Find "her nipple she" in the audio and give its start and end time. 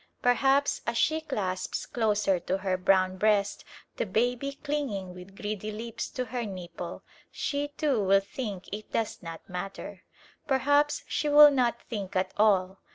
6.25-7.67